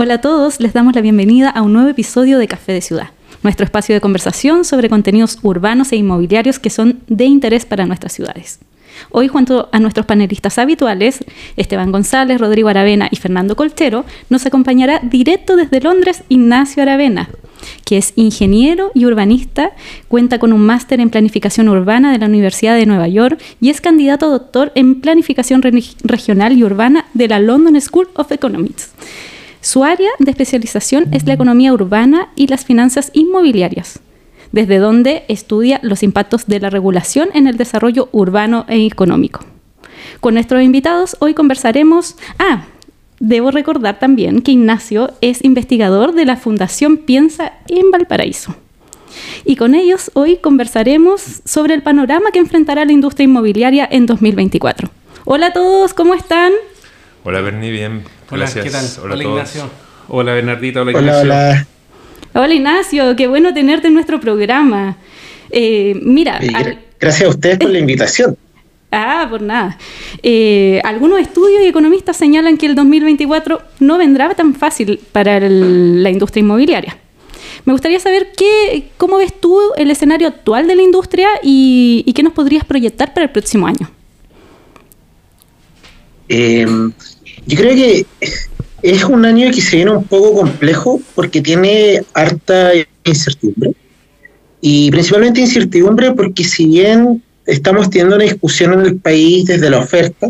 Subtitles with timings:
[0.00, 3.08] Hola a todos, les damos la bienvenida a un nuevo episodio de Café de Ciudad,
[3.42, 8.12] nuestro espacio de conversación sobre contenidos urbanos e inmobiliarios que son de interés para nuestras
[8.12, 8.60] ciudades.
[9.10, 11.24] Hoy, junto a nuestros panelistas habituales,
[11.56, 17.28] Esteban González, Rodrigo Aravena y Fernando Colchero, nos acompañará directo desde Londres Ignacio Aravena,
[17.84, 19.72] que es ingeniero y urbanista,
[20.06, 23.80] cuenta con un máster en planificación urbana de la Universidad de Nueva York y es
[23.80, 25.60] candidato a doctor en planificación
[26.04, 28.92] regional y urbana de la London School of Economics.
[29.60, 34.00] Su área de especialización es la economía urbana y las finanzas inmobiliarias,
[34.52, 39.40] desde donde estudia los impactos de la regulación en el desarrollo urbano e económico.
[40.20, 42.16] Con nuestros invitados hoy conversaremos...
[42.38, 42.66] Ah,
[43.20, 48.54] debo recordar también que Ignacio es investigador de la Fundación Piensa en Valparaíso.
[49.44, 54.88] Y con ellos hoy conversaremos sobre el panorama que enfrentará la industria inmobiliaria en 2024.
[55.24, 56.52] Hola a todos, ¿cómo están?
[57.28, 58.04] Hola Bernie, bien.
[58.30, 58.86] Hola, ¿qué tal?
[59.02, 59.68] Hola, Ignacio.
[60.08, 61.20] Hola Bernardita, hola, Ignacio.
[61.20, 61.66] Hola,
[62.32, 62.54] hola.
[62.54, 64.96] Ignacio, qué bueno tenerte en nuestro programa.
[65.50, 66.40] Eh, mira.
[66.98, 68.34] Gracias a ustedes por la invitación.
[68.90, 69.76] Ah, por nada.
[70.22, 76.08] Eh, algunos estudios y economistas señalan que el 2024 no vendrá tan fácil para la
[76.08, 76.96] industria inmobiliaria.
[77.66, 82.12] Me gustaría saber qué, cómo ves tú el escenario actual de la industria y, y
[82.14, 83.90] qué nos podrías proyectar para el próximo año.
[86.28, 86.66] Eh,
[87.48, 88.06] yo creo que
[88.82, 92.72] es un año que se viene un poco complejo porque tiene harta
[93.04, 93.72] incertidumbre.
[94.60, 99.78] Y principalmente incertidumbre porque si bien estamos teniendo una discusión en el país desde la
[99.78, 100.28] oferta,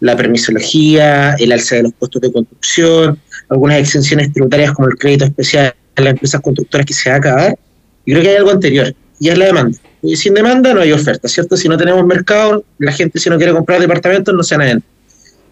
[0.00, 5.26] la permisología, el alza de los costos de construcción, algunas exenciones tributarias como el crédito
[5.26, 7.58] especial a las empresas constructoras que se va a acabar,
[8.06, 9.78] yo creo que hay algo anterior, y es la demanda.
[10.02, 11.56] Y sin demanda no hay oferta, ¿cierto?
[11.56, 14.70] Si no tenemos mercado, la gente si no quiere comprar departamentos no se van a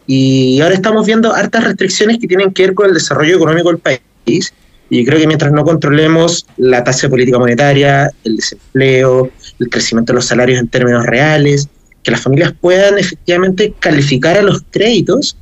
[0.07, 3.79] y ahora estamos viendo hartas restricciones que tienen que ver con el desarrollo económico del
[3.79, 4.53] país.
[4.91, 10.13] Y creo que mientras no controlemos la tasa de política monetaria, el desempleo, el crecimiento
[10.13, 11.69] de los salarios en términos reales,
[12.03, 15.37] que las familias puedan efectivamente calificar a los créditos,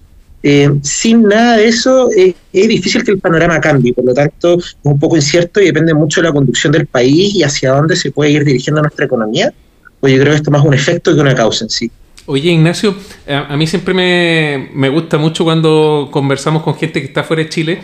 [0.44, 3.92] eh, sin nada de eso eh, es difícil que el panorama cambie.
[3.92, 7.34] Por lo tanto, es un poco incierto y depende mucho de la conducción del país
[7.34, 9.52] y hacia dónde se puede ir dirigiendo nuestra economía.
[10.00, 11.90] Pues yo creo que esto es más un efecto que una causa en sí.
[12.26, 12.94] Oye, Ignacio,
[13.26, 17.80] a, mí siempre me, gusta mucho cuando conversamos con gente que está fuera de Chile,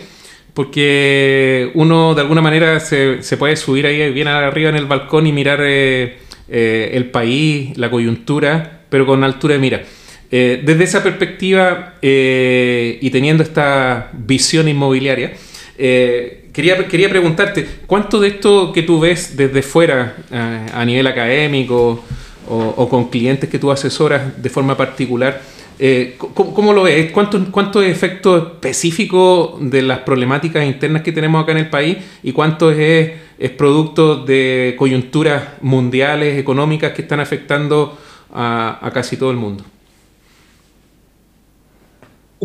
[0.53, 5.33] porque uno de alguna manera se, puede subir ahí bien arriba en el balcón y
[5.33, 9.83] mirar eh, eh, el país, la coyuntura, pero con altura de mira.
[10.31, 15.33] Eh, desde esa perspectiva y teniendo esta visión inmobiliaria,
[15.77, 22.05] quería, quería preguntarte, ¿cuánto de esto que tú ves desde fuera a nivel académico,
[22.49, 25.41] o, con clientes que tú asesoras de forma particular,
[25.77, 27.11] eh, ¿cómo, lo ves?
[27.11, 32.33] ¿Cuántos cuánto efectos específicos de las problemáticas internas que tenemos acá en el país y
[32.33, 37.97] cuánto es, es producto de coyunturas mundiales, económicas que están afectando
[38.33, 39.63] a, casi todo el mundo?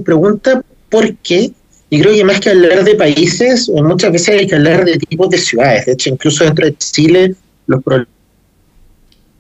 [0.05, 1.51] Pregunta por qué
[1.91, 5.29] y creo que más que hablar de países, muchas veces hay que hablar de tipos
[5.31, 5.87] de ciudades.
[5.87, 7.35] De hecho, incluso dentro de Chile,
[7.67, 8.14] los problemas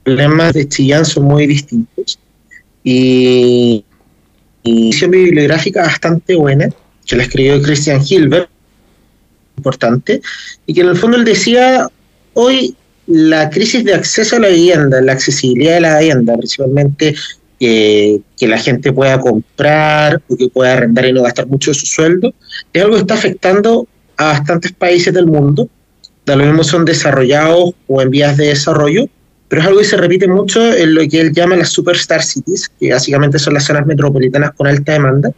[0.04, 2.18] problemas de Chillán son muy distintos.
[2.84, 3.84] Y,
[4.62, 6.68] y una bibliográfica bastante buena,
[7.06, 8.48] que la escribió Christian Hilbert,
[9.56, 10.20] importante,
[10.66, 11.88] y que en el fondo él decía,
[12.34, 12.76] hoy
[13.06, 17.14] la crisis de acceso a la vivienda, la accesibilidad de la vivienda, principalmente
[17.58, 21.74] que, que, la gente pueda comprar o que pueda arrendar y no gastar mucho de
[21.74, 22.34] su sueldo,
[22.72, 25.68] es algo que está afectando a bastantes países del mundo,
[26.26, 29.08] de lo mismo son desarrollados o en vías de desarrollo,
[29.54, 32.68] pero es algo que se repite mucho en lo que él llama las superstar cities,
[32.80, 35.30] que básicamente son las zonas metropolitanas con alta demanda,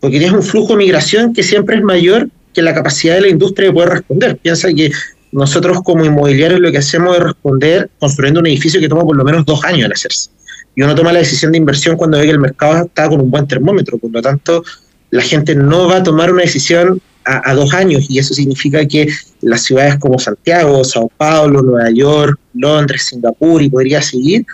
[0.00, 3.28] porque tienes un flujo de migración que siempre es mayor que la capacidad de la
[3.28, 4.38] industria de poder responder.
[4.38, 4.90] Piensa que
[5.32, 9.24] nosotros como inmobiliarios lo que hacemos es responder construyendo un edificio que toma por lo
[9.24, 10.30] menos dos años en hacerse.
[10.74, 13.30] Y uno toma la decisión de inversión cuando ve que el mercado está con un
[13.30, 14.64] buen termómetro, por lo tanto
[15.10, 19.06] la gente no va a tomar una decisión a, dos años y eso significa que
[19.42, 24.44] las ciudades como Santiago, Sao Paulo, Nueva York, Londres, Singapur y podría seguir,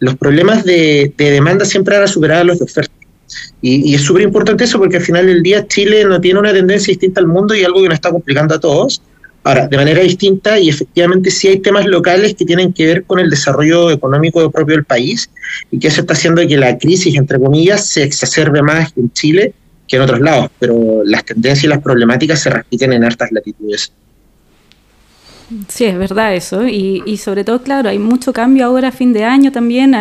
[0.00, 2.92] los problemas de, demanda siempre van a superar a los de oferta.
[3.60, 6.92] Y, es súper importante eso porque al final del día Chile no tiene una tendencia
[6.92, 9.02] distinta al mundo y algo que nos está complicando a todos.
[9.44, 13.18] Ahora, de manera distinta y efectivamente sí hay temas locales que tienen que ver con
[13.18, 15.30] el desarrollo económico propio del país
[15.70, 19.54] y que eso está haciendo que la crisis, entre comillas, se exacerbe más en Chile
[19.86, 23.90] que en otros lados, pero las tendencias y las problemáticas se repiten en hartas latitudes.
[25.68, 26.66] Sí, es verdad eso.
[26.66, 29.94] Y, sobre todo, claro, hay mucho cambio ahora a fin de año también.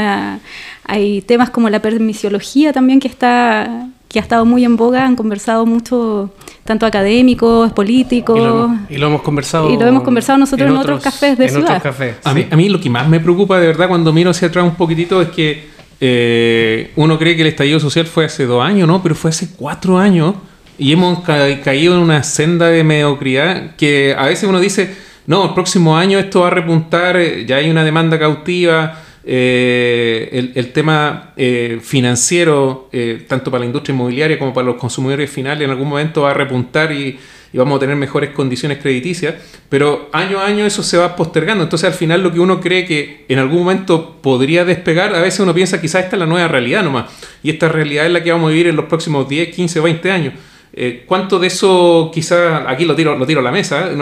[0.83, 5.17] hay temas como la permisiología también que está que ha estado muy en boga, han
[5.17, 6.31] conversado mucho,
[6.63, 8.71] tanto académicos, políticos.
[8.89, 9.69] Y lo, hemos conversado.
[9.69, 11.83] Y lo hemos conversado nosotros en, otros, cafés de ciudad.
[12.23, 14.63] a, mí, a mí lo que más me preocupa de verdad cuando miro hacia atrás
[14.63, 15.67] un poquitito es que
[15.99, 19.01] eh, uno cree que el estallido social fue hace dos años, ¿no?
[19.03, 20.35] Pero fue hace cuatro años
[20.77, 24.95] y hemos caído en una senda de mediocridad que a veces uno dice,
[25.27, 30.51] no, el próximo año esto va a repuntar, eh, ya hay una demanda cautiva, eh,
[30.55, 31.33] el, tema
[31.81, 32.89] financiero,
[33.27, 36.33] tanto para la industria inmobiliaria como para los consumidores finales, en algún momento va a
[36.33, 37.19] repuntar y
[37.57, 39.35] vamos a tener mejores condiciones crediticias,
[39.69, 41.63] pero año a año eso se va postergando.
[41.63, 45.39] Entonces al final lo que uno cree que en algún momento podría despegar, a veces
[45.39, 47.05] uno piensa quizás esta es la nueva realidad nomás,
[47.43, 50.11] y esta realidad es la que vamos a vivir en los próximos 10, 15, 20
[50.11, 50.33] años.
[50.79, 53.97] Eh, ¿Cuánto de eso quizás, aquí lo tiro, lo tiro a la mesa, ¿eh?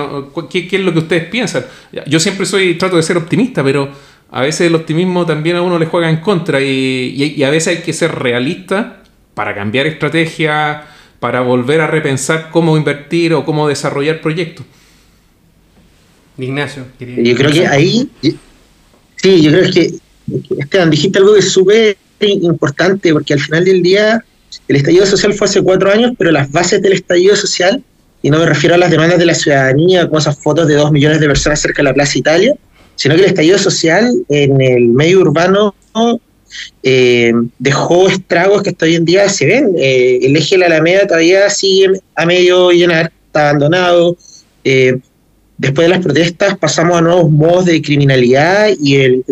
[0.50, 1.66] ¿qué, es lo que ustedes piensan?
[2.06, 3.88] Yo siempre soy, trato de ser optimista, pero
[4.30, 7.78] a veces el optimismo también a uno le juega en contra y, y a veces
[7.78, 10.84] hay que ser realista para cambiar estrategia,
[11.22, 14.66] para volver a repensar cómo invertir o cómo desarrollar proyectos.
[16.38, 18.10] Ignacio, yo creo que ahí,
[19.16, 19.92] sí, yo creo que,
[20.60, 24.26] Esteban, dijiste algo que es súper importante, porque al final del día
[24.68, 27.84] el estallido social fue hace cuatro años, pero las bases del estallido social,
[28.22, 30.92] y no me refiero a las demandas de la ciudadanía, con esas fotos de dos
[30.92, 32.56] millones de personas cerca de la Plaza Italia,
[32.96, 35.76] sino que el estallido social en el medio urbano
[36.84, 39.76] eh, dejó estragos que hasta hoy en día se ven.
[39.78, 44.18] Eh, el eje de la Alameda todavía sigue a medio llenar, está abandonado.
[44.64, 44.98] Eh,
[45.58, 49.26] después de las protestas pasamos a nuevos modos de criminalidad y el,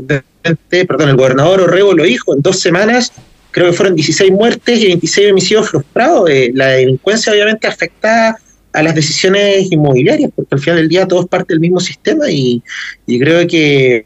[0.69, 3.11] perdón, el gobernador Orrego lo dijo, en dos semanas
[3.53, 6.29] creo que fueron 16 muertes y 26 homicidios frustrados.
[6.53, 8.37] la delincuencia obviamente afecta
[8.73, 12.29] a las decisiones inmobiliarias, porque al final del día todo es parte del mismo sistema
[12.29, 12.61] y,
[13.05, 14.05] y creo que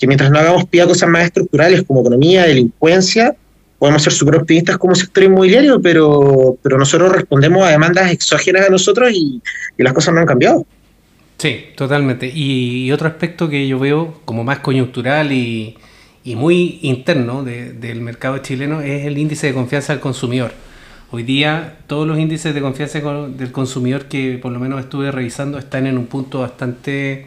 [0.00, 3.36] que mientras no hagamos pie a cosas más estructurales como economía, delincuencia,
[3.78, 8.70] podemos ser súper optimistas como sector inmobiliario, pero, pero nosotros respondemos a demandas exógenas a
[8.70, 9.42] nosotros y,
[9.76, 10.66] las cosas no han cambiado.
[11.36, 12.30] Sí, totalmente.
[12.34, 15.76] Y, otro aspecto que yo veo como más coyuntural y,
[16.24, 20.52] muy interno del mercado chileno es el índice de confianza del consumidor.
[21.10, 25.58] Hoy día todos los índices de confianza del consumidor que por lo menos estuve revisando
[25.58, 27.26] están en un punto bastante,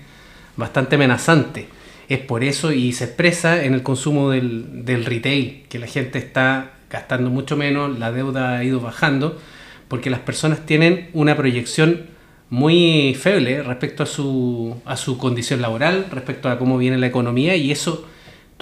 [0.55, 1.67] bastante amenazante
[2.09, 6.19] es por eso y se expresa en el consumo del, del retail, que la gente
[6.19, 9.39] está gastando mucho menos, la deuda ha ido bajando,
[9.87, 12.07] porque las personas tienen una proyección
[12.49, 17.55] muy feble respecto a su, a su condición laboral, respecto a cómo viene la economía
[17.55, 18.07] y eso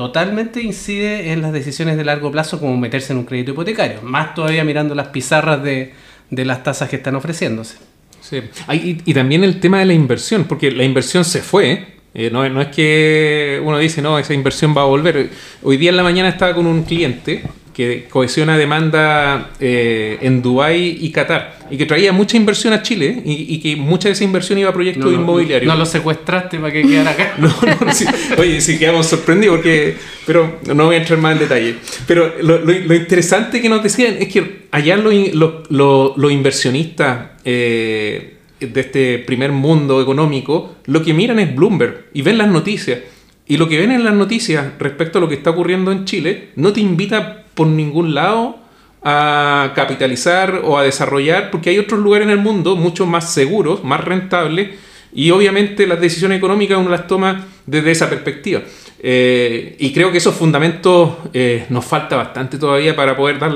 [0.02, 4.34] totalmente incide en las decisiones de largo plazo como meterse en un crédito hipotecario, más
[4.34, 5.94] todavía mirando las pizarras de,
[6.32, 7.78] las tasas que están ofreciéndose.
[8.20, 8.42] Sí.
[8.72, 12.62] y, también el tema de la inversión, porque la inversión se fue, eh, no, no,
[12.62, 15.30] es que uno dice, no, esa inversión va a volver.
[15.64, 17.44] Hoy día en la mañana estaba con un cliente
[17.74, 23.22] que cohesiona demanda eh, en Dubái y Qatar y que traía mucha inversión a Chile
[23.24, 25.72] y, que mucha de esa inversión iba a proyectos inmobiliarios.
[25.72, 27.36] No, lo secuestraste para que quedara acá.
[27.38, 28.06] no, no, sí.
[28.38, 31.76] Oye, sí quedamos sorprendidos porque, pero no voy a entrar más en detalle.
[32.08, 38.36] Pero lo, lo, interesante que nos decían es que allá los inversionistas eh,
[38.68, 43.00] de este primer mundo económico, lo que miran es Bloomberg y ven las noticias.
[43.48, 46.50] Y lo que ven en las noticias respecto a lo que está ocurriendo en Chile
[46.56, 48.58] no te invita por ningún lado
[49.04, 53.84] a capitalizar o a desarrollar, porque hay otros lugares en el mundo mucho más seguros,
[53.84, 54.70] más rentables,
[55.14, 58.62] y obviamente las decisiones económicas uno las toma desde esa perspectiva.
[59.04, 63.52] Eh, y creo que esos fundamentos eh, nos falta bastante todavía para poder dar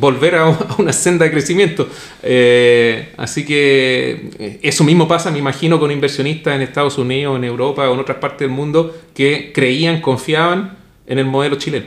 [0.00, 1.88] volver a, una senda de crecimiento.
[2.22, 7.44] Eh, así que eh, eso mismo pasa, me imagino, con inversionistas en Estados Unidos, en
[7.44, 10.76] Europa o en otras partes del mundo que creían, confiaban
[11.06, 11.86] en el modelo chileno.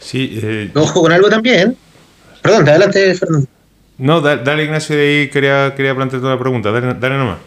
[0.00, 0.70] Sí, eh...
[0.74, 1.76] Ojo con algo también.
[2.42, 3.48] Perdón, adelante, Fernando.
[3.98, 6.70] No, dale, Ignacio, de ahí quería, quería plantear toda la pregunta.
[6.70, 7.38] Dale, dale nomás.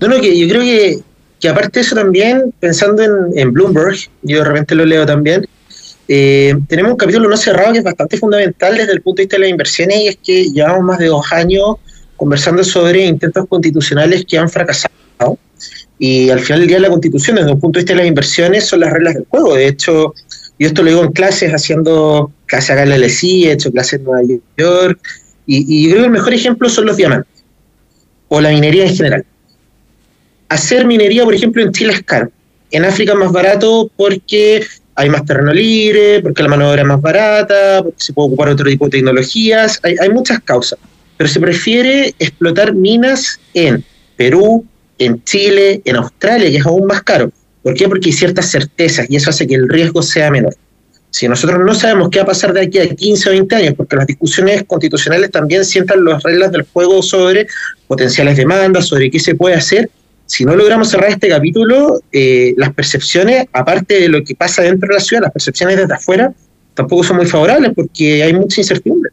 [0.00, 0.98] No, no, que yo creo que,
[1.38, 5.46] que aparte de eso también, pensando en, en Bloomberg, yo de repente lo leo también,
[6.12, 9.36] eh, tenemos un capítulo no cerrado que es bastante fundamental desde el punto de vista
[9.36, 11.76] de las inversiones y es que llevamos más de dos años
[12.16, 14.90] conversando sobre intentos constitucionales que han fracasado
[16.00, 18.66] y al final del día la constitución desde el punto de vista de las inversiones
[18.66, 19.54] son las reglas del juego.
[19.54, 20.12] De hecho,
[20.58, 24.04] yo esto lo digo en clases haciendo clases acá en la he hecho clases en
[24.04, 24.22] Nueva
[24.58, 25.00] York
[25.46, 27.44] y, y creo que el mejor ejemplo son los diamantes
[28.26, 29.24] o la minería en general.
[30.48, 32.32] Hacer minería, por ejemplo, en Chile es caro.
[32.72, 34.66] En África más barato porque
[35.00, 38.28] hay más terreno libre, porque la mano de obra es más barata, porque se puede
[38.28, 40.78] ocupar otro tipo de tecnologías, hay, muchas causas,
[41.16, 43.82] pero se prefiere explotar minas en
[44.16, 44.66] Perú,
[44.98, 47.32] en Chile, en Australia, que es aún más caro.
[47.62, 47.88] ¿Por qué?
[47.88, 50.54] Porque hay ciertas certezas y eso hace que el riesgo sea menor.
[51.08, 53.74] Si nosotros no sabemos qué va a pasar de aquí a 15 o 20 años,
[53.78, 57.46] porque las discusiones constitucionales también sientan las reglas del juego sobre
[57.86, 59.90] potenciales demandas, sobre qué se puede hacer,
[60.30, 64.86] si no logramos cerrar este capítulo, eh, las percepciones, aparte de lo que pasa dentro
[64.86, 66.32] de la ciudad, las percepciones desde afuera,
[66.72, 69.10] tampoco son muy favorables porque hay mucha incertidumbre.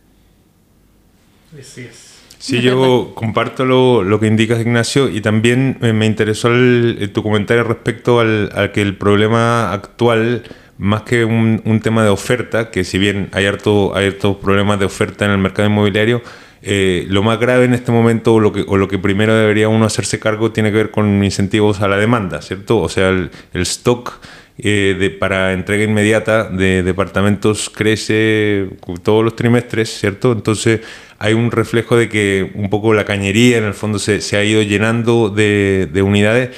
[1.59, 2.03] Así es.
[2.37, 7.63] Sí, yo comparto lo, lo, que indicas, Ignacio, y también me interesó el, tu comentario
[7.63, 10.43] respecto al, al, que el problema actual,
[10.77, 14.85] más que un, tema de oferta, que si bien hay hartos hay harto problemas de
[14.85, 16.21] oferta en el mercado inmobiliario,
[16.61, 19.69] eh, lo más grave en este momento o lo, que, o lo que primero debería
[19.69, 22.79] uno hacerse cargo tiene que ver con incentivos a la demanda, ¿cierto?
[22.79, 24.19] O sea, el, stock
[24.57, 28.69] eh, de, para entrega inmediata de departamentos crece
[29.03, 30.31] todos los trimestres, ¿cierto?
[30.31, 30.81] Entonces
[31.19, 34.43] hay un reflejo de que un poco la cañería en el fondo se, se ha
[34.43, 36.49] ido llenando de, de unidades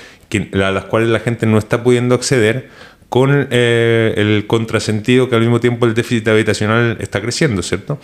[0.54, 2.70] a las cuales la gente no está pudiendo acceder
[3.10, 8.00] con eh, el contrasentido que al mismo tiempo el déficit habitacional está creciendo, ¿cierto?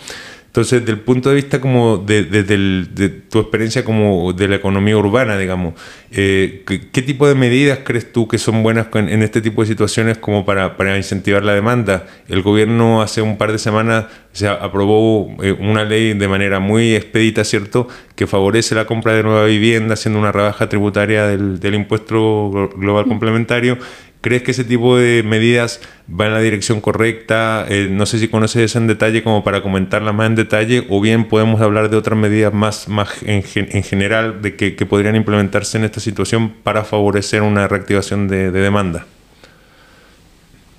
[0.56, 4.96] Entonces, desde el punto de vista como de, de, tu experiencia como de la economía
[4.96, 5.74] urbana, digamos,
[6.10, 10.16] eh, ¿qué, tipo de medidas crees tú que son buenas en, este tipo de situaciones
[10.16, 12.06] como para, para, incentivar la demanda?
[12.26, 16.94] El gobierno hace un par de semanas se aprobó eh, una ley de manera muy
[16.94, 21.74] expedita, ¿cierto?, que favorece la compra de nueva vivienda, haciendo una rebaja tributaria del, del
[21.74, 23.76] impuesto global complementario
[24.26, 25.80] ¿Crees que ese tipo de medidas
[26.10, 27.64] va en la dirección correcta?
[27.68, 31.00] Eh, no sé si conoces eso en detalle como para comentarla más en detalle o
[31.00, 35.78] bien podemos hablar de otras medidas más, más en, en general de que, podrían implementarse
[35.78, 39.06] en esta situación para favorecer una reactivación de, de demanda.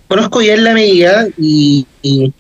[0.09, 2.33] Conozco bien la medida y, y,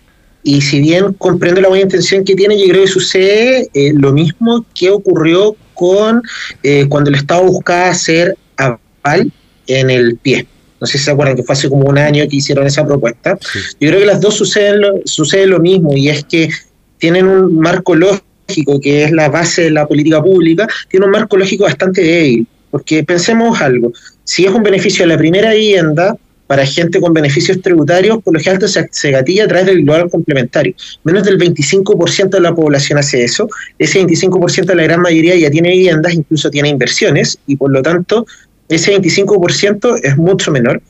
[0.43, 4.11] y, si bien comprendo la buena intención que tiene, yo creo que sucede eh, lo
[4.11, 6.21] mismo que ocurrió con
[6.63, 9.31] eh, cuando el Estado buscaba hacer aval
[9.67, 10.45] en el pie
[10.79, 13.37] no sé si se acuerdan que fue hace como un año que hicieron esa propuesta.
[13.79, 16.49] Yo creo que las dos suceden lo, sucede lo mismo y es que
[16.97, 21.37] tienen un marco lógico que es la base de la política pública, tiene un marco
[21.37, 22.47] lógico bastante débil.
[22.69, 23.93] Porque pensemos algo,
[24.23, 26.17] si es un beneficio de la primera vivienda,
[26.47, 30.09] para gente con beneficios tributarios, por lo general se, se gatilla a través del global
[30.09, 30.73] complementario.
[31.03, 33.49] Menos del 25% de la población hace eso.
[33.77, 37.81] Ese 25% de la gran mayoría ya tiene viviendas, incluso tiene inversiones, y por lo
[37.81, 38.25] tanto
[38.69, 40.81] ese 25% es mucho menor.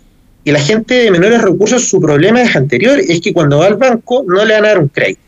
[0.44, 3.76] Y la gente de menores recursos, su problema es anterior, es que cuando va al
[3.76, 5.22] banco no le van a dar un crédito.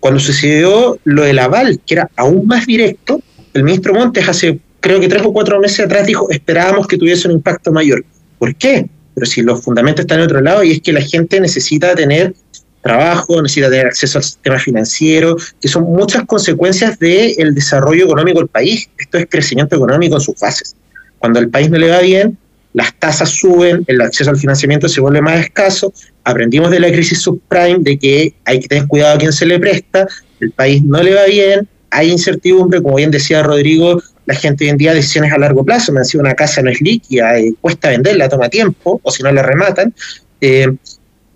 [0.00, 3.20] Cuando sucedió lo del aval, que era aún más directo,
[3.54, 7.26] el ministro Montes hace creo que tres o cuatro meses atrás dijo, esperábamos que tuviese
[7.26, 8.04] un impacto mayor.
[8.38, 8.88] ¿Por qué?
[9.14, 12.34] Pero si los fundamentos están en otro lado y es que la gente necesita tener
[12.82, 18.48] trabajo, necesita tener acceso al sistema financiero, que son muchas consecuencias del desarrollo económico del
[18.48, 18.88] país.
[18.96, 20.76] Esto es crecimiento económico en sus fases.
[21.18, 22.38] Cuando el país no le va bien,
[22.72, 25.92] las tasas suben, el acceso al financiamiento se vuelve más escaso.
[26.24, 29.58] Aprendimos de la crisis subprime de que hay que tener cuidado a quién se le
[29.58, 30.06] presta,
[30.40, 34.70] el país no le va bien, hay incertidumbre, como bien decía Rodrigo, la gente hoy
[34.70, 37.88] en día decisiones a largo plazo, me decía una casa no es líquida, eh, cuesta
[37.88, 39.94] venderla, toma tiempo, o si no la rematan.
[40.40, 40.68] Eh,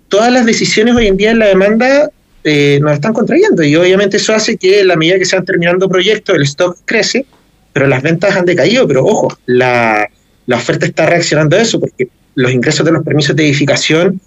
[0.09, 2.11] todas las decisiones hoy en día en la demanda
[2.43, 3.63] eh, nos están contrayendo.
[3.63, 7.25] Y obviamente eso hace que la medida que se van terminando proyectos el stock crece
[7.73, 10.07] pero las ventas han decaído, pero ojo, la,
[10.45, 14.19] la oferta está reaccionando a eso porque los ingresos de los permisos de edificación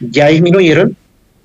[0.00, 0.96] ya disminuyeron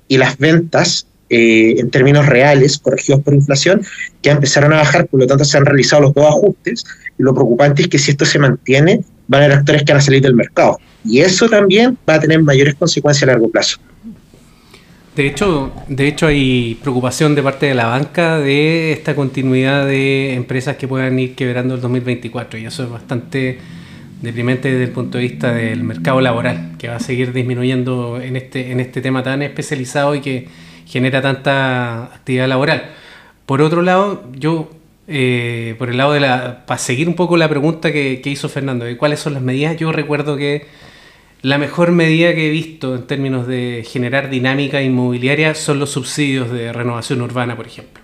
[0.08, 3.82] y las ventas eh, en términos reales, corregidos por inflación,
[4.22, 6.84] ya empezaron a bajar, por lo tanto se han realizado los dos ajustes
[7.18, 10.00] y lo preocupante es que si esto se mantiene, van a haber actores que van
[10.00, 13.78] a salir del mercado y eso también va a tener mayores consecuencias a largo plazo.
[15.18, 20.34] De hecho, de hecho hay preocupación de parte de la banca de esta continuidad de
[20.34, 23.58] empresas que puedan ir quebrando el 2024 y eso es bastante
[24.22, 28.36] deprimente desde el punto de vista del mercado laboral, que va a seguir disminuyendo en
[28.36, 30.46] este, en este tema tan especializado y que
[30.86, 32.90] genera tanta actividad laboral.
[33.44, 34.70] Por otro lado, yo,
[35.08, 38.48] eh, por el lado de la, para seguir un poco la pregunta que, que hizo
[38.48, 40.68] Fernando, de cuáles son las medidas, yo recuerdo que
[41.42, 46.50] la mejor medida que he visto en términos de generar dinámica inmobiliaria son los subsidios
[46.50, 48.02] de renovación urbana, por ejemplo.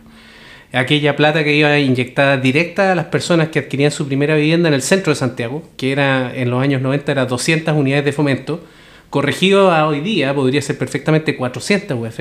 [0.73, 4.75] Aquella plata que iba inyectada directa a las personas que adquirían su primera vivienda en
[4.75, 8.65] el centro de Santiago, que era en los años 90 era 200 unidades de fomento,
[9.11, 12.21] corregido a hoy día podría ser perfectamente 400 UF.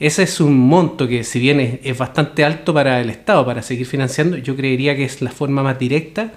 [0.00, 3.62] Ese es un monto que si bien es, es bastante alto para el Estado, para
[3.62, 6.32] seguir financiando, yo creería que es la forma más directa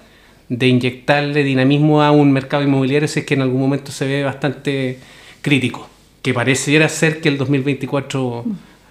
[0.50, 4.24] de inyectarle dinamismo a un mercado inmobiliario si es que en algún momento se ve
[4.24, 5.00] bastante
[5.42, 5.90] crítico,
[6.22, 8.46] que pareciera ser que el 2024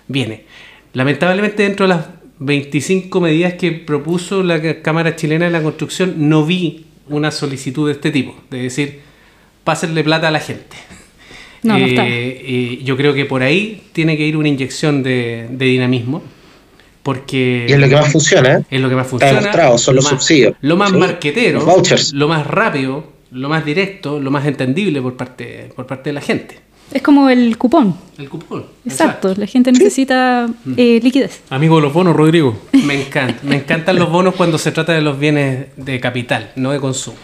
[0.08, 0.44] viene.
[0.92, 2.06] Lamentablemente dentro de las
[2.38, 7.92] 25 medidas que propuso la Cámara Chilena de la Construcción no vi una solicitud de
[7.92, 9.00] este tipo, de decir,
[9.64, 10.76] pásenle plata a la gente.
[11.62, 12.04] No, no está.
[12.06, 16.22] Eh, yo creo que por ahí tiene que ir una inyección de, dinamismo.
[17.02, 18.54] Porque y es lo que más funciona.
[18.54, 18.64] ¿eh?
[18.70, 19.32] Es lo que más funciona.
[19.32, 20.54] Está demostrado, son los subsidios.
[20.60, 22.12] Lo más marquetero, vouchers.
[22.12, 26.20] lo más rápido, lo más directo, lo más entendible por parte, por parte de la
[26.20, 26.60] gente.
[26.92, 27.96] Es como el cupón.
[28.18, 28.66] El cupón.
[28.84, 31.40] Exacto, la gente necesita eh, liquidez.
[31.48, 32.56] Amigo de los bonos, Rodrigo.
[32.72, 36.70] Me encanta, me encantan los bonos cuando se trata de los bienes de capital, no
[36.70, 37.16] de consumo.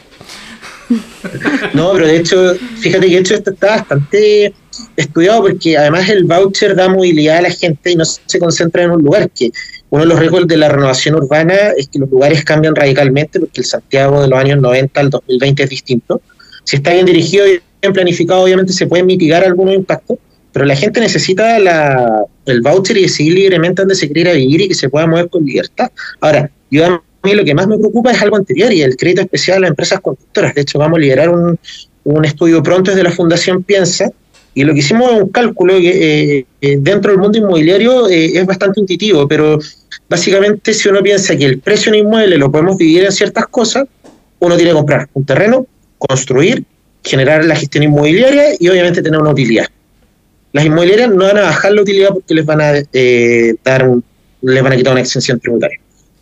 [1.74, 4.54] No, pero de hecho, fíjate que de hecho esto está bastante
[4.96, 8.90] estudiado porque además el voucher da movilidad a la gente y no se concentra en
[8.90, 9.50] un lugar, que
[9.90, 13.60] uno de los riesgos de la renovación urbana es que los lugares cambian radicalmente porque
[13.60, 16.20] el Santiago de los años 90 al 2020 es distinto.
[16.64, 20.18] Si está bien dirigido y bien planificado, obviamente se pueden mitigar algunos impactos,
[20.52, 24.68] pero la gente necesita la, el voucher y decidir libremente dónde se quiere vivir y
[24.68, 25.90] que se pueda mover con libertad.
[26.20, 29.22] Ahora, yo a mí lo que más me preocupa es algo anterior y el crédito
[29.22, 30.54] especial a las empresas constructoras.
[30.54, 31.58] De hecho, vamos a liberar un,
[32.04, 34.10] un estudio pronto desde la Fundación Piensa
[34.54, 38.46] y lo que hicimos es un cálculo que eh, dentro del mundo inmobiliario eh, es
[38.46, 39.58] bastante intuitivo, pero
[40.08, 43.46] básicamente si uno piensa que el precio de un inmueble lo podemos dividir en ciertas
[43.46, 43.86] cosas,
[44.40, 45.66] uno tiene que comprar un terreno,
[45.98, 46.64] construir,
[47.04, 49.66] generar la gestión inmobiliaria y obviamente tener una utilidad.
[50.52, 53.88] Las inmobiliarias no van a bajar la utilidad porque les van a eh, dar
[54.40, 55.78] les van a quitar una exención tributaria.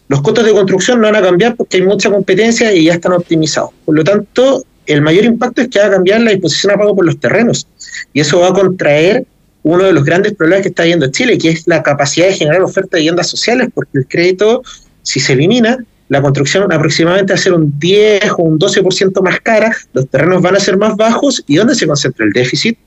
[0.08, 3.12] Los costos de construcción no van a cambiar porque hay mucha competencia y ya están
[3.12, 3.70] optimizados.
[3.84, 6.94] Por lo tanto, el mayor impacto es que va a cambiar la disposición a pago
[6.94, 7.66] por los terrenos.
[8.12, 9.26] Y eso va a contraer
[9.62, 12.62] uno de los grandes problemas que está viendo Chile, que es la capacidad de generar
[12.62, 14.62] oferta de viviendas sociales, porque el crédito,
[15.02, 15.76] si se elimina,
[16.08, 20.40] la construcción aproximadamente va a ser un 10 o un 12% más cara, los terrenos
[20.40, 22.78] van a ser más bajos, ¿y dónde se concentra el déficit?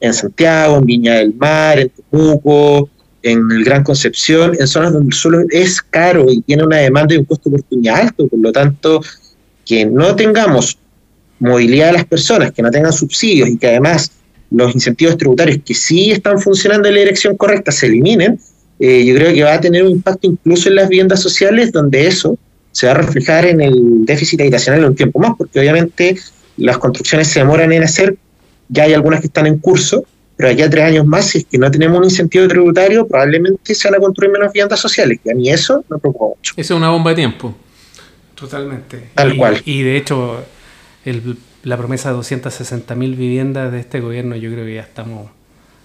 [0.00, 2.90] En Santiago, en Viña del Mar, en Temuco,
[3.22, 7.14] en el Gran Concepción, en zonas donde el suelo es caro y tiene una demanda
[7.14, 9.00] y un costo de oportunidad alto, por lo tanto,
[9.64, 10.78] que no tengamos
[11.38, 14.10] movilidad de las personas, que no tengan subsidios y que además
[14.50, 18.38] los incentivos tributarios que sí están funcionando en la dirección correcta se eliminen,
[18.78, 22.06] eh, yo creo que va a tener un impacto incluso en las viviendas sociales, donde
[22.06, 22.38] eso
[22.72, 26.16] se va a reflejar en el déficit habitacional en un tiempo más, porque obviamente
[26.58, 28.16] las construcciones se demoran en hacer,
[28.68, 30.04] ya hay algunas que están en curso,
[30.36, 33.88] pero allá tres años más, si es que no tenemos un incentivo tributario, probablemente se
[33.88, 36.52] van a construir menos viviendas sociales, y a mí eso me preocupa mucho.
[36.56, 37.56] Eso es una bomba de tiempo.
[38.34, 39.08] Totalmente.
[39.14, 39.62] Tal cual.
[39.64, 40.44] Y de hecho,
[41.62, 45.30] la promesa de 260.000 viviendas de este gobierno, yo creo que ya estamos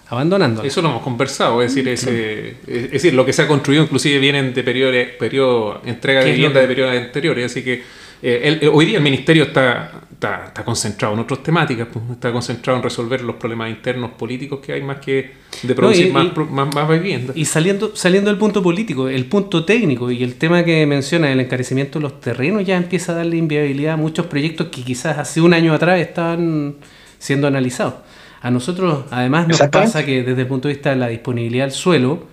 [0.08, 0.62] abandonando.
[0.62, 4.18] Eso lo hemos conversado, es decir, ese, es decir, lo que se ha construido inclusive
[4.18, 7.82] vienen de periodo, periodo entrega de vivienda de periodos anteriores, así que
[8.22, 12.84] eh, hoy día el ministerio está, está, concentrado en otras temáticas, pues, está concentrado en
[12.84, 15.32] resolver los problemas internos políticos que hay más que
[15.62, 16.32] de producir más,
[16.74, 17.32] más, vivienda.
[17.34, 21.40] Y saliendo, saliendo del punto político, el punto técnico y el tema que menciona, el
[21.40, 25.40] encarecimiento de los terrenos, ya empieza a darle inviabilidad a muchos proyectos que quizás hace
[25.40, 26.76] un año atrás estaban
[27.18, 27.94] siendo analizados.
[28.40, 31.72] A nosotros, además, nos pasa que desde el punto de vista de la disponibilidad del
[31.72, 32.26] suelo,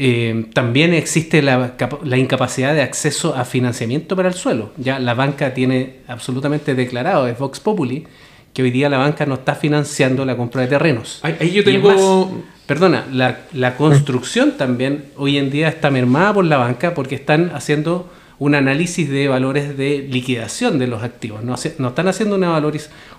[0.00, 1.74] eh, también existe la,
[2.16, 4.70] incapacidad de acceso a financiamiento para el suelo.
[4.76, 8.06] Ya la banca tiene absolutamente declarado, es Vox Populi,
[8.54, 11.18] que hoy día la banca no está financiando la compra de terrenos.
[11.22, 12.30] Ahí, yo tengo...
[12.66, 17.50] perdona, la, la construcción también hoy en día está mermada por la banca porque están
[17.52, 18.08] haciendo
[18.38, 21.42] un análisis de valores de liquidación de los activos.
[21.42, 22.56] No, no están haciendo una,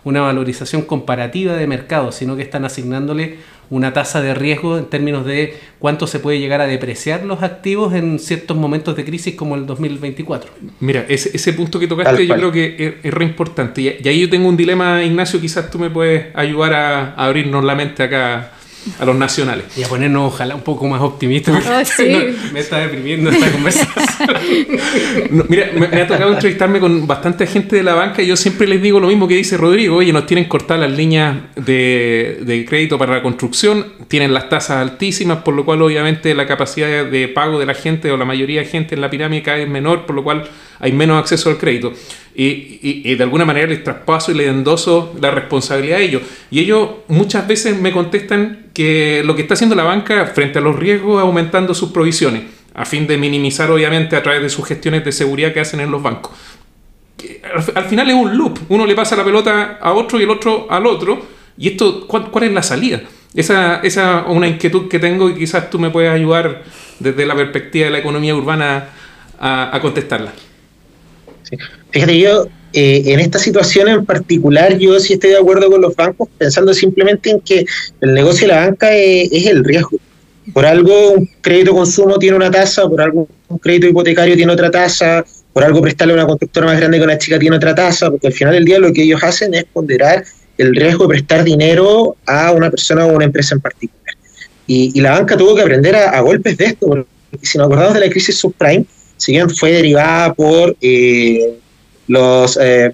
[0.06, 3.38] una valorización comparativa de mercado, sino que están asignándole
[3.69, 7.93] una tasa de riesgo en términos de cuánto se puede llegar a depreciar los activos
[7.93, 10.51] en ciertos momentos de crisis como el 2024.
[10.79, 13.82] Mira, ese, ese punto que tocaste yo creo que es, re importante.
[13.82, 17.75] Y, ahí yo tengo un dilema, Ignacio, quizás tú me puedes ayudar a abrirnos la
[17.75, 18.53] mente acá
[19.00, 19.65] a los nacionales.
[19.78, 21.63] Y a ponernos ojalá un poco más optimistas.
[21.65, 22.04] Oh,
[22.54, 23.98] me está deprimiendo esta conversación.
[25.50, 28.82] mira, me, ha tocado entrevistarme con bastante gente de la banca y yo siempre les
[28.82, 32.98] digo lo mismo que dice Rodrigo, oye, nos tienen cortadas las líneas de, de crédito
[32.98, 37.60] para la construcción, tienen las tasas altísimas, por lo cual obviamente la capacidad de pago
[37.60, 40.15] de la gente o la mayoría de gente en la pirámide cada vez menor, por
[40.15, 41.94] lo cual hay menos acceso al crédito.
[42.36, 46.22] Y, y, de alguna manera les traspaso y les endoso la responsabilidad a ellos.
[46.52, 50.62] Y ellos muchas veces me contestan que lo que está haciendo la banca frente a
[50.62, 54.65] los riesgos es aumentando sus provisiones, a fin de minimizar obviamente a través de sus
[54.65, 56.32] gestiones de seguridad que hacen en los bancos.
[57.76, 60.68] Al, final es un loop, uno le pasa la pelota a otro y el otro
[60.70, 61.26] al otro,
[61.58, 63.02] y esto, ¿cuál, es la salida?
[63.34, 66.63] Esa es una inquietud que tengo y quizás tú me puedes ayudar
[67.00, 68.89] desde la perspectiva de la economía urbana
[69.39, 70.32] a contestarla.
[71.91, 75.95] Fíjate, yo eh, en esta situación en particular, yo sí estoy de acuerdo con los
[75.95, 77.65] bancos, pensando simplemente en que
[78.01, 79.97] el negocio de la banca es, el riesgo.
[80.53, 84.69] Por algo un crédito consumo tiene una tasa, por algo un crédito hipotecario tiene otra
[84.69, 88.09] tasa, por algo prestarle a una constructora más grande que una chica tiene otra tasa,
[88.09, 90.23] porque al final del día lo que ellos hacen es ponderar
[90.57, 94.15] el riesgo de prestar dinero a una persona o una empresa en particular.
[94.67, 97.07] Y, la banca tuvo que aprender a, golpes de esto, porque
[97.41, 98.85] si nos acordamos de la crisis subprime,
[99.19, 101.58] si bien fue derivada por eh,
[102.08, 102.91] los, eh,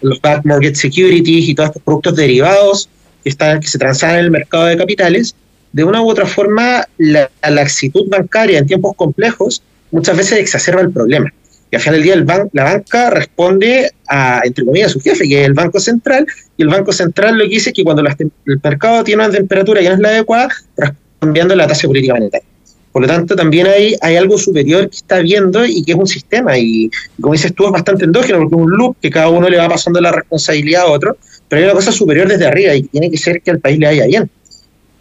[0.00, 2.88] los back market securities y todos estos productos derivados
[3.22, 5.36] que, están, que se transan en el mercado de capitales,
[5.72, 10.90] de una u otra forma la, laxitud bancaria en tiempos complejos muchas veces exacerba el
[10.90, 11.32] problema.
[11.70, 15.42] Y al final del día el la banca responde a, entre comillas, su jefe, que
[15.42, 18.60] es el Banco Central, y el Banco Central lo que dice es que cuando el
[18.60, 20.48] mercado tiene una temperatura que no es la adecuada,
[21.20, 22.48] cambiando la tasa política monetaria.
[22.92, 26.06] Por lo tanto, también hay, hay algo superior que está viendo y que es un
[26.06, 26.58] sistema.
[26.58, 29.58] Y como dices tú, es bastante endógeno porque es un loop que cada uno le
[29.58, 31.16] va pasando la responsabilidad a otro,
[31.48, 33.86] pero hay una cosa superior desde arriba y tiene que ser que al país le
[33.86, 34.30] vaya bien.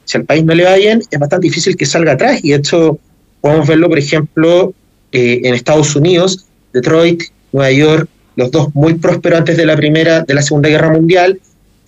[0.06, 2.40] Si al país no le va bien, es bastante difícil que salga atrás.
[2.44, 3.00] Y de hecho,
[3.42, 4.74] podemos verlo, por ejemplo,
[5.12, 10.22] eh, en Estados Unidos, Detroit, Nueva York, los dos muy prósperos antes de la primera,
[10.22, 11.40] de la Segunda Guerra Mundial.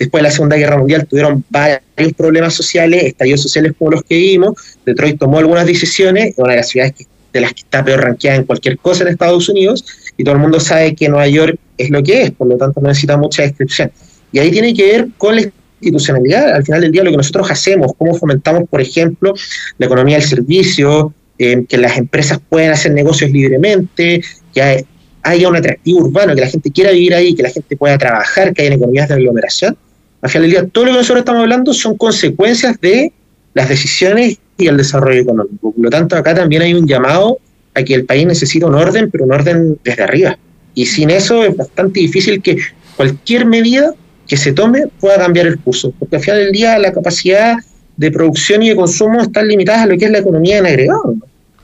[0.01, 1.81] Después de la Segunda Guerra Mundial tuvieron varios
[2.17, 4.55] problemas sociales, estallidos sociales como los que vimos.
[4.83, 6.95] Detroit tomó algunas decisiones, es una de las ciudades
[7.31, 9.85] de las que está peor ranqueada en cualquier cosa en Estados Unidos,
[10.17, 12.81] y todo el mundo sabe que Nueva York es lo que es, por lo tanto
[12.81, 13.91] no necesita mucha descripción.
[14.31, 15.43] Y ahí tiene que ver con la
[15.79, 19.35] institucionalidad, al final del día lo que nosotros hacemos, cómo fomentamos, por ejemplo,
[19.77, 24.83] la economía del servicio, eh, que las empresas puedan hacer negocios libremente, que
[25.21, 28.51] haya un atractivo urbano, que la gente quiera vivir ahí, que la gente pueda trabajar,
[28.51, 29.77] que haya economías de aglomeración.
[30.21, 33.12] Al final del día, todo lo que nosotros estamos hablando son consecuencias de
[33.53, 35.71] las decisiones y el desarrollo económico.
[35.71, 37.39] Por lo tanto, acá también hay un llamado
[37.73, 40.38] a que el país necesita un orden, pero un orden desde arriba.
[40.75, 42.57] Y sin eso es bastante difícil que
[42.95, 43.93] cualquier medida
[44.27, 47.55] que se tome pueda cambiar el curso, porque al final del día la capacidad
[47.97, 51.15] de producción y de consumo están limitadas a lo que es la economía en agregado.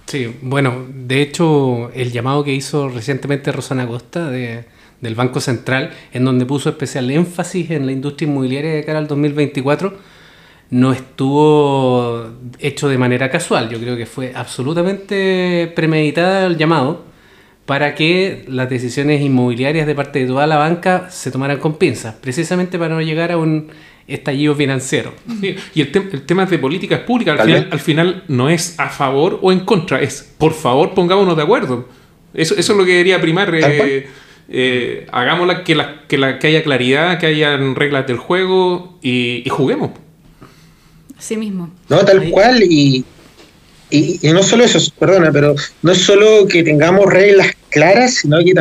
[0.06, 4.66] Sí, bueno, de hecho, el llamado que hizo recientemente Rosana Costa de,
[5.02, 9.08] del Banco Central, en donde puso especial énfasis en la industria inmobiliaria de cara al
[9.08, 9.98] 2024,
[10.70, 12.28] no estuvo
[12.60, 13.70] hecho de manera casual.
[13.70, 17.06] Yo creo que fue absolutamente premeditada el llamado
[17.66, 22.16] para que las decisiones inmobiliarias de parte de toda la banca se tomaran con pinzas,
[22.16, 23.68] precisamente para no llegar a un
[24.08, 25.14] estallido financiero.
[25.76, 29.40] y el, el, tema de políticas públicas, al final, al final, no es a favor
[29.42, 31.90] o en contra, es por favor pongámonos de acuerdo.
[32.34, 33.54] Eso, eso es lo que debería primar.
[33.54, 34.08] Eh,
[34.50, 39.44] eh, hagámosla que, la, que, la, que haya claridad, que haya reglas del juego y,
[39.50, 39.92] juguemos.
[41.18, 41.72] Así mismo.
[41.90, 43.04] No, tal cual, y,
[43.90, 48.54] y, no solo eso, perdona, pero no es solo que tengamos reglas claras, sino que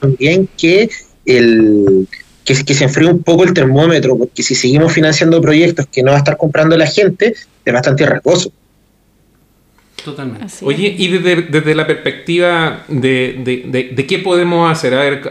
[0.00, 0.90] también que
[1.24, 2.06] el
[2.44, 6.16] que, se enfríe un poco el termómetro, porque si seguimos financiando proyectos que no va
[6.16, 8.52] a estar comprando la gente, es bastante riesgoso.
[10.04, 10.46] Totalmente.
[10.62, 13.62] Oye, y desde, la perspectiva de,
[13.94, 15.22] de, qué podemos hacer, a ver,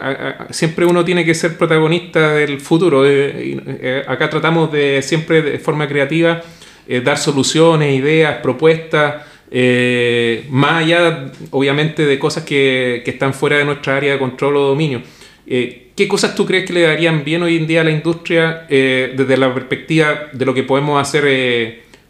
[0.51, 3.05] siempre uno tiene que ser protagonista del futuro.
[3.05, 6.41] Eh, eh, acá tratamos de siempre de forma creativa
[6.87, 13.65] eh, dar soluciones, ideas, propuestas eh, más allá, obviamente, de cosas que, están fuera de
[13.65, 15.01] nuestra área de control o dominio.
[15.47, 18.65] Eh, ¿Qué cosas tú crees que le darían bien hoy en día a la industria
[18.69, 21.25] eh, desde la perspectiva de lo que podemos hacer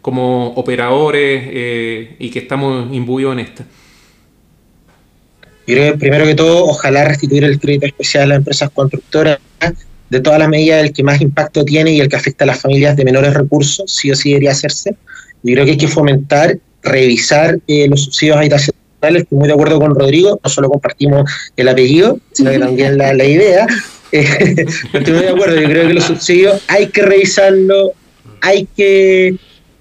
[0.02, 3.66] como operadores y que estamos imbuidos en esta?
[5.68, 9.38] Yo creo que primero que todo, ojalá restituir el crédito especial a las empresas constructoras
[10.10, 12.60] de todas las medidas el que más impacto tiene y el que afecta a las
[12.60, 14.96] familias de menores recursos, sí o sí debería hacerse.
[15.44, 18.78] Yo creo que hay que fomentar revisar eh, los subsidios habitacionales.
[19.02, 23.14] Estoy muy de acuerdo con Rodrigo, no solo compartimos el apellido, sino que también la,
[23.14, 23.68] la idea.
[24.12, 27.92] estoy muy de acuerdo, yo creo que los subsidios hay que revisarlo,
[28.42, 29.36] hay que,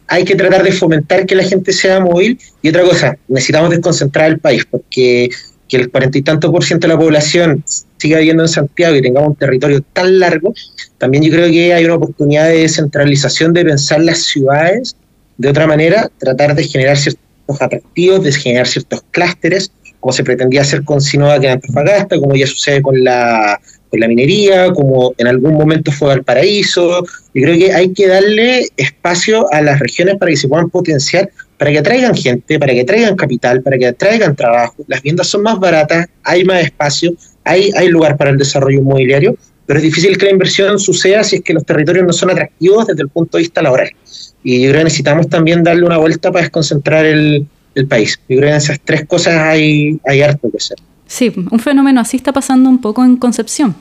[0.08, 2.38] hay que tratar de fomentar que la gente sea móvil.
[2.62, 5.30] Y otra cosa, necesitamos desconcentrar el país, porque
[5.68, 7.62] que el cuarenta y tanto por ciento de la población
[7.98, 10.54] siga viviendo en Santiago y tengamos un territorio tan largo,
[10.96, 14.96] también yo creo que hay una oportunidad de descentralización de pensar las ciudades
[15.36, 20.62] de otra manera, tratar de generar ciertos atractivos, de generar ciertos clústeres, como se pretendía
[20.62, 25.26] hacer con Sinovac en Antofagasta, como ya sucede con la, con la minería, como en
[25.26, 27.04] algún momento fue Valparaíso.
[27.34, 31.30] Yo creo que hay que darle espacio a las regiones para que se puedan potenciar,
[31.56, 34.76] para que atraigan gente, para que traigan capital, para que atraigan trabajo.
[34.86, 37.12] Las viviendas son más baratas, hay más espacio,
[37.44, 41.36] hay, hay lugar para el desarrollo inmobiliario, pero es difícil que la inversión suceda si
[41.36, 43.90] es que los territorios no son atractivos desde el punto de vista laboral.
[44.42, 47.46] Y yo creo que necesitamos también darle una vuelta para desconcentrar el,
[47.88, 48.18] país.
[48.28, 50.78] Yo creo que en esas tres cosas hay, hay harto que hacer.
[51.08, 53.74] Sí, un fenómeno así está pasando un poco en Concepción.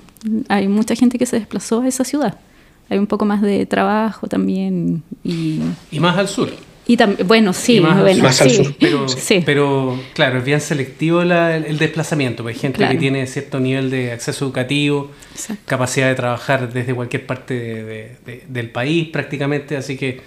[0.47, 2.39] Hay mucha gente que se desplazó a esa ciudad.
[2.89, 5.03] Hay un poco más de trabajo también.
[5.23, 5.59] Y,
[5.91, 6.49] y más al sur.
[6.89, 8.73] Y también, bueno, sí, más, bueno, más al sí, sur.
[8.79, 9.43] Pero, sí.
[9.45, 12.43] pero, claro, es bien selectivo la- el, el desplazamiento.
[12.43, 12.93] pues Hay gente Claro.
[12.93, 15.61] que tiene cierto nivel de acceso educativo, Exacto.
[15.65, 20.21] capacidad de trabajar desde cualquier parte de- de- de- del país prácticamente, así que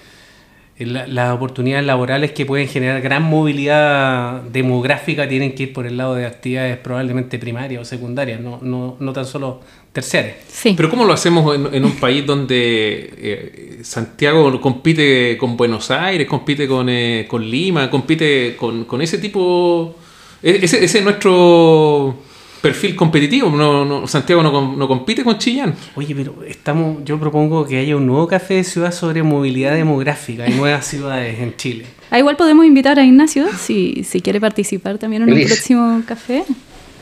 [0.86, 5.96] la- las oportunidades laborales que pueden generar gran movilidad demográfica tienen que ir por el
[5.96, 9.60] lado de actividades probablemente primarias o secundarias, no, no, no tan solo
[9.92, 10.36] terciarias.
[10.48, 10.74] Sí.
[10.76, 16.26] Pero ¿cómo lo hacemos en, en un país donde eh, Santiago compite con Buenos Aires,
[16.26, 19.96] compite con, eh, con Lima, compite con, con ese tipo...
[20.42, 22.16] e- Ese, ese es nuestro
[22.60, 23.50] perfil competitivo.
[23.50, 25.74] No, no- Santiago no, com- no compite con Chillán.
[25.94, 30.48] Oye, pero estamos, yo propongo que haya un nuevo café de ciudad sobre movilidad demográfica
[30.48, 31.84] y nuevas ciudades en Chile.
[32.10, 35.52] Ah, igual podemos invitar a Ignacio si, si quiere participar también en un Feliz.
[35.52, 36.44] próximo café.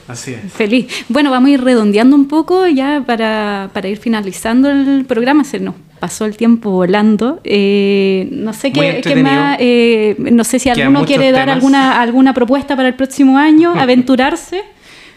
[0.07, 0.53] Así es.
[0.53, 0.87] Feliz.
[1.09, 5.45] Bueno, vamos a ir redondeando un poco ya para, para ir finalizando el programa.
[5.45, 7.41] Se nos pasó el tiempo volando.
[7.45, 9.59] Eh, no sé qué, qué más.
[9.61, 14.63] eh, no sé si alguno quiere dar alguna, alguna propuesta para el próximo año, aventurarse.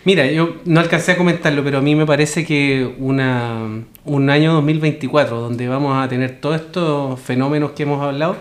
[0.04, 4.54] Mira, yo no alcancé a comentarlo, pero a mí me parece que una, un año
[4.54, 8.36] 2024, donde vamos a tener todos estos fenómenos que hemos hablado,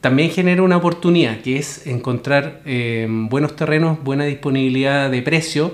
[0.00, 5.72] también genera una oportunidad, que es encontrar eh, buenos terrenos, buena disponibilidad de precio,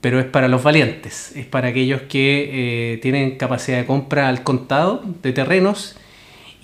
[0.00, 4.42] pero es para los valientes, es para aquellos que eh, tienen capacidad de compra al
[4.44, 5.96] contado de terrenos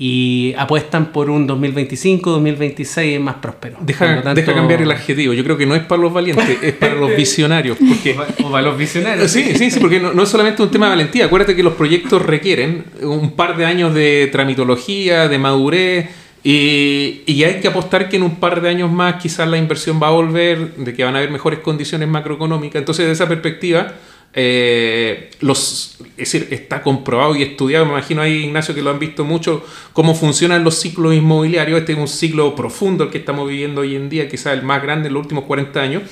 [0.02, 3.76] y apuestan por un 2025, 2026 más próspero.
[3.82, 5.34] Deja, tanto- deja cambiar el adjetivo.
[5.34, 7.76] Yo creo que no es para los valientes, es para los visionarios.
[7.76, 9.30] Porque O para los visionarios.
[9.30, 11.26] Sí, sí, sí, porque no, no es solamente un tema de valentía.
[11.26, 16.08] Acuérdate que los proyectos requieren un par de años de tramitología, de madurez,
[16.42, 20.00] y, y hay que apostar que en un par de años más quizás la inversión
[20.02, 22.80] va a volver, de que van a haber mejores condiciones macroeconómicas.
[22.80, 23.92] Entonces, de esa perspectiva,
[24.32, 28.98] eh, los, es decir, está comprobado y estudiado, me imagino ahí, Ignacio, que lo han
[28.98, 31.80] visto mucho, cómo funcionan los ciclos inmobiliarios.
[31.80, 34.82] Este es un ciclo profundo el que estamos viviendo hoy en día, quizás el más
[34.82, 36.02] grande en los últimos 40 años.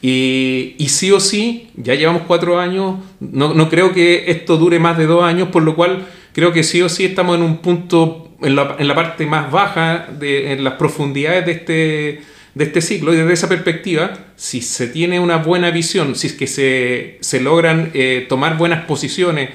[0.00, 4.78] Y, y sí o sí, ya llevamos cuatro años, no, no creo que esto dure
[4.78, 7.58] más de dos años, por lo cual creo que sí o sí estamos en un
[7.58, 12.20] punto, en la, en la parte más baja, de, en las profundidades de este,
[12.58, 13.14] de este ciclo.
[13.14, 17.40] Y desde esa perspectiva, si se tiene una buena visión, si es que se, se
[17.40, 19.50] logran eh, tomar buenas posiciones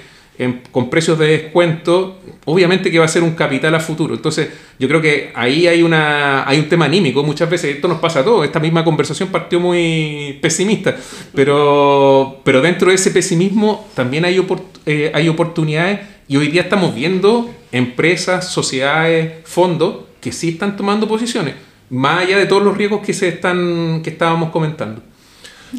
[0.72, 4.16] con precios de descuento, obviamente que va a ser un capital a futuro.
[4.16, 7.24] Entonces, yo creo que ahí hay, una, hay un tema anímico.
[7.24, 8.46] Muchas veces esto nos pasa a todos.
[8.46, 10.96] Esta misma conversación partió muy pesimista,
[11.36, 14.44] pero, pero dentro de ese pesimismo también hay,
[14.88, 21.08] eh, hay oportunidades y hoy día estamos viendo empresas, sociedades, fondos que sí están tomando
[21.08, 21.54] posiciones,
[21.90, 25.02] más allá de todos los riesgos que, se están, que estábamos comentando.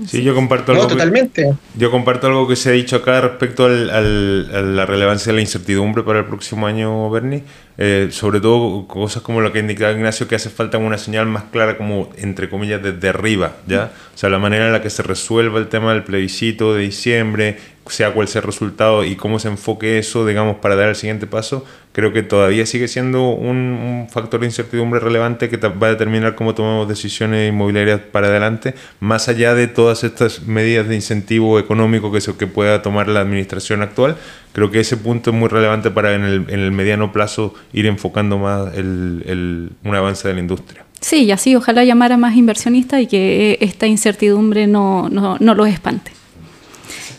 [0.08, 0.96] Sí, yo comparto No, algo.
[1.32, 1.52] que-.
[1.78, 5.36] Yo comparto algo que se ha dicho acá respecto al- al- a la relevancia de
[5.36, 7.44] la incertidumbre para el próximo año, Bernie.
[7.78, 11.44] Eh, sobre todo cosas como lo que indicaba Ignacio, que hace falta una señal más
[11.44, 13.92] clara, como entre comillas, desde arriba, ¿ya?
[14.12, 17.58] O sea, la manera en la que se resuelva el tema del plebiscito de diciembre,
[17.86, 21.26] sea cual sea el resultado y cómo se enfoque eso, digamos, para dar el siguiente
[21.26, 25.90] paso, creo que todavía sigue siendo un, un factor de incertidumbre relevante que va a
[25.90, 31.58] determinar cómo tomamos decisiones inmobiliarias para adelante, más allá de todas estas medidas de incentivo
[31.58, 34.16] económico que, se, que pueda tomar la administración actual.
[34.52, 37.86] Creo que ese punto es muy relevante para en el, en el mediano plazo ir
[37.86, 40.84] enfocando más el, el- un avance de la industria.
[41.00, 45.36] Sí, y así ojalá llamar a más inversionistas y que eh, esta incertidumbre no, no,
[45.38, 46.12] no los espante.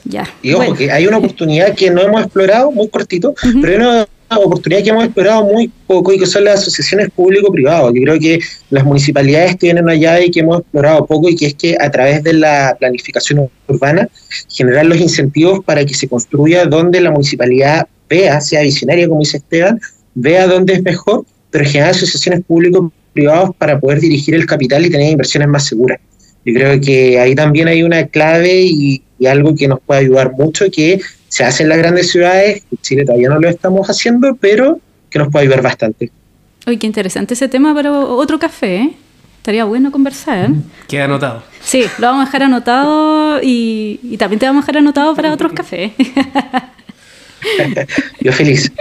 [0.06, 0.28] Ya.
[0.42, 0.76] Y ojo, Bueno.
[0.76, 3.92] que hay una oportunidad que no hemos explorado, muy cortito, pero
[4.30, 7.92] hay una oportunidad que hemos explorado muy poco y que son las asociaciones público-privadas.
[7.94, 8.40] Yo creo que
[8.70, 12.24] las municipalidades tienen allá y que hemos explorado poco y que es que a través
[12.24, 14.08] de la planificación urbana
[14.50, 19.38] generar los incentivos para que se construya donde la municipalidad vea, sea visionaria como dice
[19.38, 19.80] Esteban,
[20.14, 25.12] vea dónde es mejor, pero generar asociaciones público-privadas para poder dirigir el capital y tener
[25.12, 26.00] inversiones más seguras.
[26.46, 30.34] Yo creo que ahí también hay una clave y, y algo que nos puede ayudar
[30.34, 34.36] mucho, que se hace en las grandes ciudades, en Chile todavía no lo estamos haciendo,
[34.36, 36.12] pero que nos puede ayudar bastante.
[36.68, 38.94] Oye, qué interesante ese tema para otro café, ¿eh?
[39.38, 40.50] Estaría bueno conversar.
[40.88, 41.44] Queda anotado.
[41.62, 45.32] Sí, lo vamos a dejar anotado y, y también te vamos a dejar anotado para
[45.32, 45.92] otros cafés.
[48.22, 48.72] Yo feliz.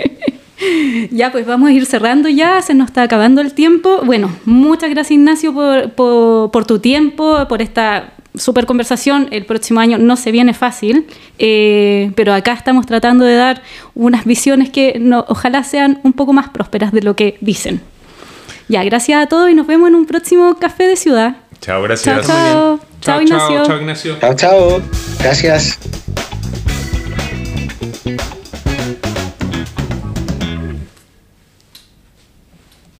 [1.10, 4.00] ya, pues vamos a ir cerrando ya, se nos está acabando el tiempo.
[4.04, 9.28] Bueno, muchas gracias Ignacio por, por, por tu tiempo, por esta super conversación.
[9.30, 11.06] El próximo año no se viene fácil,
[11.38, 13.62] eh, pero acá estamos tratando de dar
[13.94, 17.80] unas visiones que no, ojalá sean un poco más prósperas de lo que dicen.
[18.68, 21.36] Ya, gracias a todos y nos vemos en un próximo café de ciudad.
[21.60, 22.26] Chao, gracias.
[22.26, 22.80] Chao, chao.
[23.00, 23.64] Chao, Ignacio.
[23.64, 24.18] Chao, Ignacio.
[24.18, 24.82] Chao, chao.
[25.20, 25.78] Gracias.